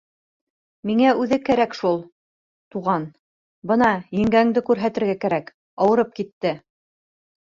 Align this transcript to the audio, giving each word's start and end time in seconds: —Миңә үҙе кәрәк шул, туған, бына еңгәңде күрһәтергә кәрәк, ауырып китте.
—Миңә 0.89 1.09
үҙе 1.25 1.37
кәрәк 1.49 1.75
шул, 1.79 1.99
туған, 2.75 3.05
бына 3.73 3.89
еңгәңде 4.21 4.63
күрһәтергә 4.71 5.17
кәрәк, 5.27 5.53
ауырып 5.87 6.11
китте. 6.21 6.55